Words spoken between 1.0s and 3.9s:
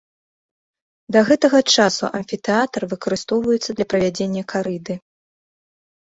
Да гэтага часу амфітэатр выкарыстоўваецца для